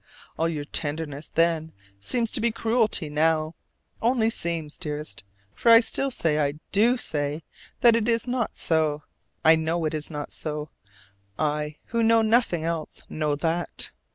All 0.35 0.49
your 0.49 0.65
tenderness 0.65 1.29
then 1.35 1.73
seems 1.99 2.31
to 2.31 2.41
be 2.41 2.49
cruelty 2.49 3.07
now: 3.07 3.53
only 4.01 4.31
seems, 4.31 4.79
dearest, 4.79 5.23
for 5.53 5.69
I 5.69 5.79
still 5.79 6.09
say, 6.09 6.39
I 6.39 6.53
do 6.71 6.97
say 6.97 7.43
that 7.81 7.95
it 7.95 8.07
is 8.09 8.27
not 8.27 8.55
so. 8.55 9.03
I 9.45 9.55
know 9.55 9.85
it 9.85 9.93
is 9.93 10.09
not 10.09 10.31
so: 10.31 10.69
I, 11.37 11.75
who 11.89 12.01
know 12.01 12.23
nothing 12.23 12.63
else, 12.63 13.03
know 13.09 13.35
that! 13.35 13.91